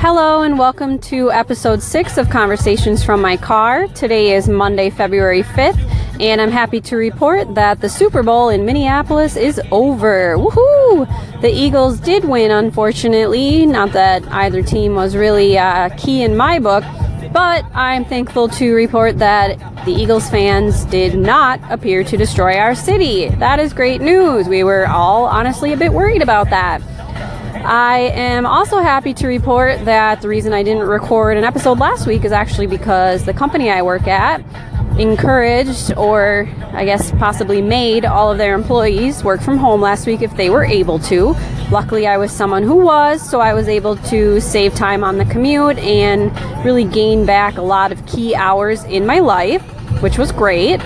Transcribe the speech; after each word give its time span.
Hello 0.00 0.42
and 0.42 0.56
welcome 0.56 1.00
to 1.00 1.32
episode 1.32 1.82
6 1.82 2.18
of 2.18 2.30
Conversations 2.30 3.02
from 3.02 3.20
My 3.20 3.36
Car. 3.36 3.88
Today 3.88 4.32
is 4.32 4.48
Monday, 4.48 4.90
February 4.90 5.42
5th, 5.42 6.20
and 6.20 6.40
I'm 6.40 6.52
happy 6.52 6.80
to 6.82 6.94
report 6.96 7.56
that 7.56 7.80
the 7.80 7.88
Super 7.88 8.22
Bowl 8.22 8.48
in 8.48 8.64
Minneapolis 8.64 9.34
is 9.34 9.60
over. 9.72 10.36
Woohoo! 10.38 11.40
The 11.40 11.50
Eagles 11.50 11.98
did 11.98 12.24
win, 12.24 12.52
unfortunately. 12.52 13.66
Not 13.66 13.92
that 13.94 14.24
either 14.28 14.62
team 14.62 14.94
was 14.94 15.16
really 15.16 15.58
uh, 15.58 15.88
key 15.96 16.22
in 16.22 16.36
my 16.36 16.60
book, 16.60 16.84
but 17.32 17.64
I'm 17.74 18.04
thankful 18.04 18.48
to 18.50 18.74
report 18.74 19.18
that 19.18 19.58
the 19.84 19.92
Eagles 19.92 20.30
fans 20.30 20.84
did 20.84 21.18
not 21.18 21.60
appear 21.72 22.04
to 22.04 22.16
destroy 22.16 22.56
our 22.56 22.76
city. 22.76 23.30
That 23.30 23.58
is 23.58 23.72
great 23.72 24.00
news. 24.00 24.46
We 24.46 24.62
were 24.62 24.86
all 24.86 25.24
honestly 25.24 25.72
a 25.72 25.76
bit 25.76 25.92
worried 25.92 26.22
about 26.22 26.50
that. 26.50 26.80
I 27.64 28.10
am 28.14 28.46
also 28.46 28.78
happy 28.78 29.12
to 29.14 29.26
report 29.26 29.84
that 29.84 30.22
the 30.22 30.28
reason 30.28 30.52
I 30.52 30.62
didn't 30.62 30.86
record 30.86 31.36
an 31.36 31.44
episode 31.44 31.78
last 31.78 32.06
week 32.06 32.24
is 32.24 32.32
actually 32.32 32.66
because 32.66 33.24
the 33.24 33.34
company 33.34 33.70
I 33.70 33.82
work 33.82 34.06
at 34.06 34.42
encouraged 34.98 35.94
or 35.96 36.48
I 36.72 36.84
guess 36.84 37.10
possibly 37.12 37.62
made 37.62 38.04
all 38.04 38.32
of 38.32 38.38
their 38.38 38.54
employees 38.54 39.22
work 39.22 39.40
from 39.40 39.58
home 39.58 39.80
last 39.80 40.06
week 40.06 40.22
if 40.22 40.36
they 40.36 40.50
were 40.50 40.64
able 40.64 40.98
to. 41.00 41.34
Luckily, 41.70 42.06
I 42.06 42.16
was 42.16 42.32
someone 42.32 42.62
who 42.62 42.76
was, 42.76 43.28
so 43.28 43.40
I 43.40 43.54
was 43.54 43.68
able 43.68 43.96
to 43.96 44.40
save 44.40 44.74
time 44.74 45.04
on 45.04 45.18
the 45.18 45.24
commute 45.26 45.78
and 45.78 46.32
really 46.64 46.84
gain 46.84 47.26
back 47.26 47.58
a 47.58 47.62
lot 47.62 47.92
of 47.92 48.04
key 48.06 48.34
hours 48.34 48.84
in 48.84 49.06
my 49.06 49.20
life, 49.20 49.62
which 50.02 50.18
was 50.18 50.32
great. 50.32 50.80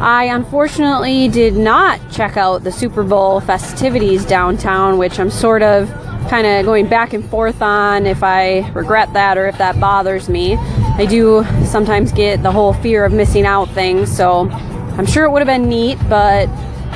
I 0.00 0.24
unfortunately 0.26 1.26
did 1.26 1.56
not 1.56 2.00
check 2.12 2.36
out 2.36 2.62
the 2.62 2.70
Super 2.70 3.02
Bowl 3.02 3.40
festivities 3.40 4.24
downtown, 4.24 4.96
which 4.96 5.18
I'm 5.18 5.28
sort 5.28 5.60
of 5.62 5.90
kind 6.28 6.46
of 6.46 6.64
going 6.64 6.86
back 6.86 7.14
and 7.14 7.28
forth 7.28 7.60
on 7.62 8.06
if 8.06 8.22
I 8.22 8.68
regret 8.70 9.12
that 9.14 9.36
or 9.36 9.48
if 9.48 9.58
that 9.58 9.80
bothers 9.80 10.28
me. 10.28 10.56
I 10.56 11.04
do 11.04 11.44
sometimes 11.64 12.12
get 12.12 12.44
the 12.44 12.52
whole 12.52 12.74
fear 12.74 13.04
of 13.04 13.12
missing 13.12 13.44
out 13.44 13.70
thing, 13.70 14.06
so 14.06 14.48
I'm 14.48 15.06
sure 15.06 15.24
it 15.24 15.30
would 15.32 15.40
have 15.40 15.48
been 15.48 15.68
neat, 15.68 15.98
but 16.08 16.48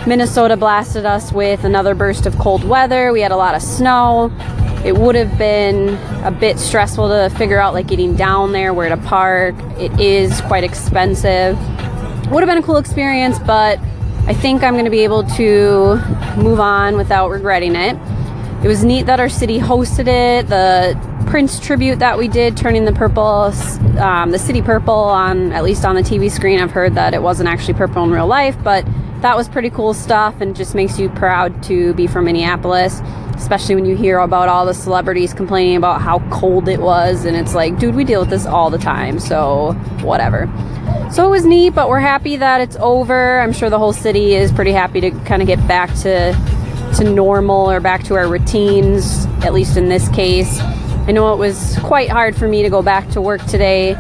Minnesota 0.07 0.57
blasted 0.57 1.05
us 1.05 1.33
with 1.33 1.65
another 1.65 1.97
burst 1.97 2.27
of 2.27 2.39
cold 2.39 2.63
weather. 2.63 3.13
We 3.13 3.21
had 3.21 3.33
a 3.33 3.37
lot 3.37 3.57
of 3.57 3.63
snow. 3.63 4.31
It 4.85 4.97
would 4.97 5.17
have 5.17 5.37
been 5.39 5.89
a 6.25 6.31
bit 6.31 6.57
stressful 6.57 7.09
to 7.09 7.35
figure 7.37 7.59
out 7.59 7.75
like 7.75 7.89
getting 7.89 8.15
down 8.15 8.53
there, 8.53 8.73
where 8.73 8.89
to 8.89 8.97
park. 8.97 9.57
It 9.77 9.99
is 10.01 10.41
quite 10.43 10.63
expensive 10.63 11.59
would 12.33 12.43
have 12.43 12.49
been 12.49 12.59
a 12.59 12.67
cool 12.67 12.79
experience, 12.79 13.39
but 13.39 13.79
I 14.27 14.33
think 14.33 14.63
I'm 14.63 14.73
going 14.73 14.87
to 14.87 14.91
be 14.91 15.05
able 15.05 15.25
to 15.25 15.97
move 16.39 16.61
on 16.61 16.97
without 16.97 17.29
regretting 17.29 17.77
it. 17.77 17.97
It 18.65 18.69
was 18.69 18.83
neat 18.85 19.05
that 19.07 19.21
our 19.21 19.29
city 19.29 19.59
hosted 19.59 20.07
it. 20.07 20.49
The 20.49 20.99
Prince 21.27 21.61
tribute 21.61 21.99
that 21.99 22.17
we 22.17 22.29
did, 22.29 22.57
turning 22.57 22.87
the 22.87 22.93
purple, 22.93 23.53
um, 23.99 24.31
the 24.31 24.39
city 24.39 24.63
purple 24.63 24.95
on, 24.95 25.53
at 25.53 25.63
least 25.63 25.85
on 25.85 25.95
the 25.95 26.01
TV 26.01 26.31
screen. 26.31 26.59
I've 26.59 26.71
heard 26.71 26.95
that 26.95 27.13
it 27.13 27.21
wasn't 27.21 27.51
actually 27.51 27.75
purple 27.75 28.03
in 28.05 28.11
real 28.11 28.27
life, 28.27 28.57
but 28.65 28.87
that 29.21 29.37
was 29.37 29.49
pretty 29.49 29.69
cool 29.71 29.93
stuff 29.93 30.41
and 30.41 30.57
just 30.57 30.75
makes 30.75 30.99
you 30.99 31.11
proud 31.11 31.63
to 31.65 31.93
be 31.95 32.07
from 32.07 32.25
Minneapolis, 32.25 33.01
especially 33.35 33.75
when 33.75 33.85
you 33.85 33.95
hear 33.95 34.19
about 34.19 34.49
all 34.49 34.65
the 34.65 34.75
celebrities 34.75 35.35
complaining 35.35 35.77
about 35.77 36.01
how 36.01 36.19
cold 36.31 36.69
it 36.69 36.81
was. 36.81 37.25
And 37.25 37.37
it's 37.37 37.55
like, 37.55 37.79
dude, 37.79 37.95
we 37.95 38.05
deal 38.05 38.21
with 38.21 38.31
this 38.31 38.47
all 38.47 38.71
the 38.71 38.79
time, 38.79 39.21
so 39.21 39.73
whatever. 40.03 40.47
So 41.13 41.27
it 41.27 41.29
was 41.29 41.45
neat, 41.45 41.75
but 41.75 41.91
we're 41.91 42.01
happy 42.01 42.37
that 42.37 42.63
it's 42.63 42.77
over. 42.77 43.39
I'm 43.39 43.53
sure 43.53 43.69
the 43.69 43.79
whole 43.79 43.93
city 43.93 44.35
is 44.35 44.51
pretty 44.51 44.73
happy 44.73 44.99
to 45.03 45.11
kind 45.11 45.43
of 45.43 45.47
get 45.47 45.59
back 45.69 45.95
to 45.97 46.33
to 46.97 47.05
normal 47.05 47.71
or 47.71 47.81
back 47.81 48.05
to 48.05 48.15
our 48.15 48.27
routines, 48.27 49.27
at 49.45 49.53
least 49.53 49.77
in 49.77 49.91
this 49.91 50.09
case. 50.09 50.59
I 50.61 51.13
know 51.13 51.35
it 51.35 51.37
was 51.37 51.77
quite 51.81 52.09
hard 52.09 52.35
for 52.35 52.49
me 52.49 52.63
to 52.63 52.71
go 52.71 52.81
back 52.81 53.11
to 53.11 53.21
work 53.21 53.45
today. 53.45 53.93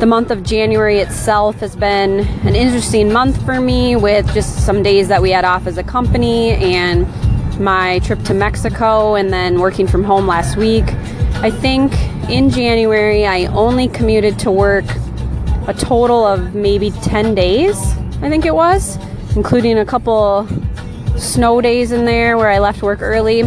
The 0.00 0.06
month 0.06 0.30
of 0.30 0.42
January 0.42 1.00
itself 1.00 1.56
has 1.56 1.76
been 1.76 2.20
an 2.20 2.56
interesting 2.56 3.12
month 3.12 3.44
for 3.44 3.60
me 3.60 3.94
with 3.94 4.32
just 4.32 4.64
some 4.64 4.82
days 4.82 5.08
that 5.08 5.20
we 5.20 5.32
had 5.32 5.44
off 5.44 5.66
as 5.66 5.76
a 5.76 5.82
company 5.82 6.52
and 6.52 7.06
my 7.60 7.98
trip 7.98 8.22
to 8.24 8.34
Mexico 8.34 9.14
and 9.14 9.30
then 9.30 9.60
working 9.60 9.86
from 9.86 10.04
home 10.04 10.26
last 10.26 10.56
week. 10.56 10.84
I 11.42 11.50
think 11.50 11.92
in 12.30 12.48
January 12.48 13.26
I 13.26 13.44
only 13.46 13.88
commuted 13.88 14.38
to 14.38 14.50
work 14.50 14.86
a 15.66 15.74
total 15.74 16.24
of 16.24 16.54
maybe 16.54 16.90
10 16.90 17.34
days, 17.34 17.76
I 18.22 18.28
think 18.28 18.44
it 18.44 18.54
was, 18.54 18.98
including 19.34 19.78
a 19.78 19.84
couple 19.84 20.48
snow 21.16 21.60
days 21.60 21.92
in 21.92 22.04
there 22.04 22.36
where 22.36 22.50
I 22.50 22.58
left 22.58 22.82
work 22.82 23.02
early. 23.02 23.42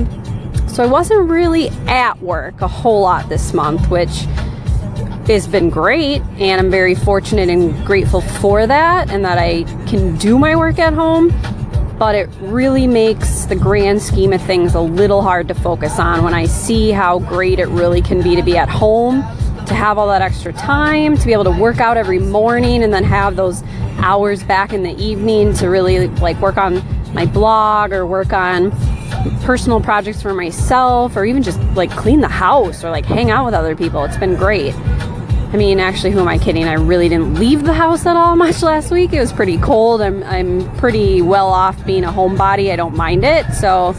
So 0.68 0.84
I 0.84 0.88
wasn't 0.88 1.30
really 1.30 1.69
at 1.88 2.22
work 2.22 2.62
a 2.62 2.68
whole 2.68 3.02
lot 3.02 3.30
this 3.30 3.53
month, 3.53 3.90
which 3.90 4.25
has 5.28 5.47
been 5.47 5.69
great. 5.69 6.22
And 6.40 6.59
I'm 6.59 6.72
very 6.72 6.96
fortunate 6.96 7.50
and 7.50 7.85
grateful 7.85 8.22
for 8.22 8.68
that 8.68 9.09
and 9.09 9.24
that 9.24 9.38
I 9.38 9.63
can 9.88 10.18
do 10.18 10.38
my 10.38 10.56
work 10.56 10.78
at 10.80 10.94
home. 10.94 11.34
But 11.97 12.16
it 12.16 12.30
really 12.40 12.88
makes 12.88 13.46
the 13.46 13.56
grand 13.56 14.01
scheme 14.01 14.34
of 14.34 14.41
things 14.41 14.74
a 14.74 14.81
little 14.81 15.22
hard 15.22 15.47
to 15.50 15.53
focus 15.53 16.00
on 16.00 16.24
when 16.24 16.34
I 16.34 16.46
see 16.46 16.91
how 16.91 17.19
great 17.19 17.59
it 17.59 17.68
really 17.68 18.01
can 18.01 18.22
be 18.22 18.36
to 18.36 18.41
be 18.41 18.57
at 18.57 18.69
home 18.69 19.24
to 19.69 19.75
have 19.75 19.97
all 19.97 20.07
that 20.07 20.22
extra 20.22 20.52
time, 20.52 21.18
to 21.18 21.25
be 21.25 21.31
able 21.31 21.46
to 21.46 21.52
work 21.52 21.80
out 21.80 21.96
every 21.96 22.19
morning 22.19 22.84
and 22.84 22.94
then 22.94 23.03
have 23.03 23.35
those 23.35 23.63
hours 24.00 24.44
back 24.44 24.74
in 24.74 24.84
the 24.84 24.96
evening 25.02 25.53
to 25.53 25.69
really 25.69 26.07
like 26.07 26.40
work 26.41 26.57
on 26.57 26.84
my 27.13 27.25
blog 27.25 27.91
or 27.91 28.06
work 28.06 28.34
on 28.34 28.72
personal 29.41 29.80
projects 29.80 30.22
for 30.22 30.34
myself 30.34 31.16
or 31.16 31.25
even 31.25 31.44
just 31.44 31.59
like 31.75 31.91
clean 31.91 32.22
the 32.22 32.28
house 32.28 32.84
or 32.84 32.90
like 32.90 33.06
hang 33.06 33.30
out 33.31 33.46
with 33.46 33.53
other 33.53 33.75
people. 33.75 34.03
It's 34.03 34.18
been 34.18 34.35
great. 34.35 34.74
I 35.52 35.57
mean, 35.57 35.80
actually, 35.80 36.12
who 36.12 36.19
am 36.19 36.28
I 36.28 36.38
kidding? 36.38 36.66
I 36.66 36.74
really 36.74 37.09
didn't 37.09 37.36
leave 37.36 37.63
the 37.63 37.74
house 37.74 38.06
at 38.06 38.16
all 38.16 38.36
much 38.36 38.62
last 38.62 38.91
week. 38.91 39.13
It 39.13 39.19
was 39.19 39.34
pretty 39.34 39.57
cold. 39.57 40.01
I'm, 40.01 40.24
I'm 40.24 40.72
pretty 40.78 41.22
well 41.22 41.47
off 41.47 41.84
being 41.86 42.03
a 42.03 42.12
homebody. 42.12 42.72
I 42.72 42.75
don't 42.75 42.96
mind 42.96 43.24
it. 43.24 43.51
So 43.53 43.96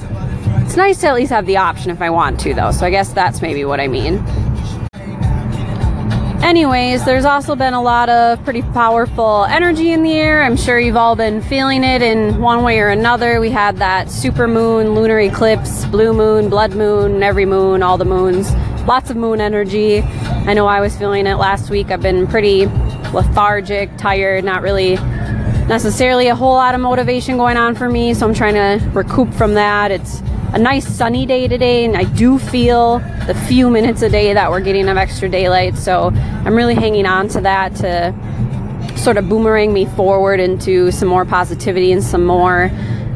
it's 0.63 0.77
nice 0.77 1.01
to 1.01 1.09
at 1.09 1.15
least 1.17 1.31
have 1.31 1.47
the 1.47 1.57
option 1.57 1.91
if 1.91 2.01
I 2.01 2.11
want 2.11 2.39
to, 2.41 2.55
though. 2.55 2.71
So 2.71 2.87
I 2.87 2.91
guess 2.91 3.13
that's 3.13 3.43
maybe 3.43 3.65
what 3.65 3.81
I 3.81 3.89
mean. 3.89 4.25
Anyways, 6.51 7.05
there's 7.05 7.25
also 7.25 7.55
been 7.55 7.75
a 7.75 7.81
lot 7.81 8.09
of 8.09 8.43
pretty 8.43 8.63
powerful 8.63 9.45
energy 9.45 9.93
in 9.93 10.03
the 10.03 10.15
air. 10.15 10.43
I'm 10.43 10.57
sure 10.57 10.81
you've 10.81 10.97
all 10.97 11.15
been 11.15 11.41
feeling 11.43 11.85
it 11.85 12.03
in 12.03 12.41
one 12.41 12.65
way 12.65 12.81
or 12.81 12.89
another. 12.89 13.41
We 13.41 13.51
had 13.51 13.77
that 13.77 14.11
super 14.11 14.49
moon, 14.49 14.97
lunar 14.97 15.21
eclipse, 15.21 15.85
blue 15.85 16.13
moon, 16.13 16.49
blood 16.49 16.75
moon, 16.75 17.23
every 17.23 17.47
moon, 17.47 17.85
all 17.85 17.97
the 17.97 18.05
moons. 18.05 18.53
Lots 18.85 19.11
of 19.11 19.17
moon 19.17 19.41
energy. 19.41 20.01
I 20.03 20.55
know 20.55 20.67
I 20.67 20.81
was 20.81 20.97
feeling 20.97 21.29
it 21.29 21.37
last 21.37 21.71
week. 21.71 21.93
I've 21.93 22.03
been 22.03 22.27
pretty 22.27 22.67
lethargic, 23.13 23.97
tired, 23.97 24.43
not 24.43 24.61
really 24.61 24.97
necessarily 25.69 26.27
a 26.27 26.35
whole 26.35 26.55
lot 26.55 26.75
of 26.75 26.81
motivation 26.81 27.37
going 27.37 27.59
on 27.59 27.77
for 27.77 27.89
me, 27.89 28.13
so 28.13 28.27
I'm 28.27 28.35
trying 28.35 28.55
to 28.55 28.85
recoup 28.91 29.33
from 29.35 29.55
that. 29.55 29.93
It's 29.93 30.21
a 30.53 30.59
nice 30.59 30.87
sunny 30.87 31.27
day 31.27 31.47
today 31.47 31.85
and 31.85 31.97
I 31.97 32.05
do 32.05 32.39
feel 32.39 32.99
the 33.27 33.35
few 33.47 33.71
minutes 33.71 34.03
a 34.03 34.09
day 34.09 34.35
that 34.35 34.51
we're 34.51 34.61
getting 34.61 34.89
of 34.89 34.97
extra 34.97 35.29
daylight 35.29 35.77
so 35.77 36.11
I'm 36.15 36.55
really 36.55 36.75
hanging 36.75 37.07
on 37.07 37.29
to 37.29 37.41
that 37.43 37.77
to 37.77 38.13
sort 38.97 39.17
of 39.17 39.29
boomerang 39.29 39.73
me 39.73 39.87
forward 39.87 40.41
into 40.41 40.91
some 40.91 41.09
more 41.09 41.25
positivity 41.25 41.93
and 41.93 42.03
some 42.03 42.27
more 42.27 42.65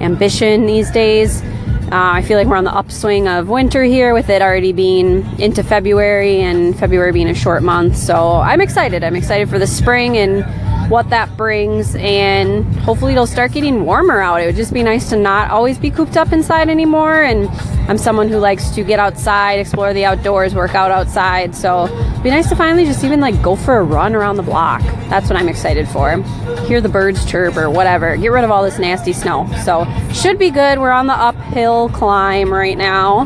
ambition 0.00 0.67
these 0.67 0.91
days. 0.93 1.43
Uh, 1.43 2.12
I 2.15 2.23
feel 2.23 2.39
like 2.39 2.47
we're 2.47 2.56
on 2.56 2.65
the 2.65 2.75
upswing 2.75 3.28
of 3.28 3.49
winter 3.49 3.83
here 3.83 4.15
with 4.15 4.31
it 4.31 4.41
already 4.41 4.73
being 4.73 5.27
into 5.41 5.62
February 5.62 6.41
and 6.41 6.78
February 6.78 7.12
being 7.12 7.28
a 7.28 7.34
short 7.34 7.62
month. 7.62 7.97
So 7.97 8.37
I'm 8.37 8.61
excited. 8.61 9.05
I'm 9.05 9.17
excited 9.17 9.50
for 9.50 9.59
the 9.59 9.67
spring 9.67 10.17
and 10.17 10.44
what 10.89 11.09
that 11.11 11.37
brings 11.37 11.95
and 11.97 12.65
hopefully 12.81 13.12
it'll 13.12 13.27
start 13.27 13.53
getting 13.53 13.84
warmer 13.84 14.21
out. 14.21 14.41
It 14.41 14.47
would 14.47 14.56
just 14.56 14.72
be 14.72 14.83
nice 14.83 15.09
to 15.11 15.17
not 15.17 15.50
always 15.50 15.78
be 15.78 15.91
cooped 15.91 16.17
up 16.17 16.33
inside 16.33 16.69
anymore 16.69 17.22
and 17.22 17.49
I'm 17.89 17.99
someone 17.99 18.28
who 18.28 18.39
likes 18.39 18.71
to 18.71 18.84
get 18.84 18.99
outside, 18.99 19.61
explore 19.61 19.93
the 19.93 20.05
outdoors, 20.05 20.55
work 20.55 20.75
out 20.75 20.91
outside. 20.91 21.55
So 21.55 21.87
it'd 21.87 22.23
be 22.23 22.31
nice 22.31 22.49
to 22.49 22.56
finally 22.56 22.85
just 22.85 23.05
even 23.05 23.20
like 23.20 23.41
go 23.43 23.56
for 23.56 23.76
a 23.76 23.82
run 23.82 24.14
around 24.14 24.37
the 24.37 24.43
block. 24.43 24.82
That's 25.09 25.29
what 25.29 25.38
I'm 25.38 25.49
excited 25.49 25.88
for. 25.88 26.23
Hear 26.67 26.81
the 26.81 26.88
birds 26.88 27.25
chirp 27.25 27.56
or 27.56 27.70
whatever. 27.70 28.17
Get 28.17 28.31
rid 28.31 28.44
of 28.44 28.50
all 28.50 28.62
this 28.62 28.79
nasty 28.79 29.12
snow. 29.12 29.50
So 29.64 29.87
should 30.12 30.38
be 30.38 30.50
good. 30.50 30.79
We're 30.79 30.91
on 30.91 31.06
the 31.06 31.14
uphill 31.14 31.88
climb 31.91 32.53
right 32.53 32.76
now. 32.76 33.23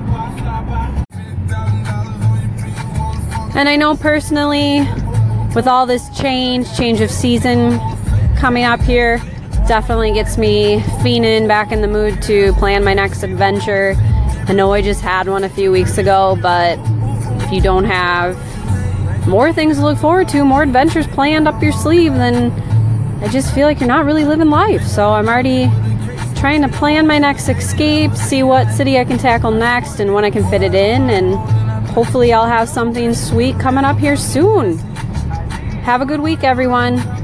And 3.55 3.69
I 3.69 3.77
know 3.77 3.97
personally 3.97 4.87
with 5.55 5.67
all 5.67 5.87
this 5.87 6.09
change, 6.19 6.75
change 6.77 7.01
of 7.01 7.11
season 7.11 7.79
coming 8.37 8.65
up 8.65 8.81
here, 8.81 9.19
definitely 9.67 10.13
gets 10.13 10.39
me 10.39 10.79
fiending 11.03 11.49
back 11.49 11.73
in 11.73 11.83
the 11.83 11.89
mood 11.89 12.21
to 12.23 12.53
plan 12.55 12.85
my 12.85 12.95
next 12.95 13.23
adventure. 13.23 13.95
I 14.47 14.53
know 14.53 14.73
I 14.73 14.83
just 14.83 15.03
had 15.03 15.29
one 15.29 15.45
a 15.45 15.49
few 15.49 15.71
weeks 15.71 15.99
ago, 15.99 16.39
but 16.41 16.79
if 17.43 17.53
you 17.53 17.61
don't 17.61 17.85
have 17.85 18.37
more 19.27 19.53
things 19.53 19.77
to 19.77 19.85
look 19.85 19.99
forward 19.99 20.29
to, 20.29 20.45
more 20.45 20.63
adventures 20.63 21.07
planned 21.09 21.47
up 21.47 21.63
your 21.63 21.73
sleeve, 21.73 22.15
then 22.15 22.51
I 23.23 23.29
just 23.29 23.55
feel 23.55 23.67
like 23.67 23.81
you're 23.81 23.89
not 23.89 24.05
really 24.05 24.25
living 24.25 24.49
life. 24.49 24.83
So 24.85 25.11
I'm 25.11 25.29
already 25.29 25.67
trying 26.37 26.63
to 26.63 26.69
plan 26.69 27.07
my 27.07 27.19
next 27.19 27.49
escape, 27.49 28.15
see 28.15 28.43
what 28.43 28.71
city 28.71 28.99
I 28.99 29.05
can 29.05 29.19
tackle 29.19 29.51
next 29.51 29.99
and 29.99 30.15
when 30.15 30.25
I 30.25 30.31
can 30.31 30.49
fit 30.49 30.63
it 30.63 30.75
in 30.75 31.11
and 31.11 31.35
hopefully 31.89 32.33
I'll 32.33 32.47
have 32.47 32.69
something 32.69 33.13
sweet 33.13 33.59
coming 33.59 33.85
up 33.85 33.99
here 33.99 34.17
soon. 34.17 34.79
Have 35.89 36.03
a 36.03 36.05
good 36.05 36.21
week, 36.21 36.45
everyone. 36.45 37.18